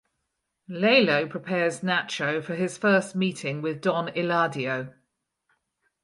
Lalo 0.67 1.27
prepares 1.27 1.81
Nacho 1.81 2.43
for 2.43 2.55
his 2.55 2.75
first 2.75 3.15
meeting 3.15 3.61
with 3.61 3.81
Don 3.83 4.07
Eladio. 4.15 4.95